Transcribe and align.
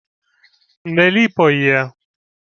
—Не 0.85 1.11
ліпо 1.11 1.49
є... 1.51 1.91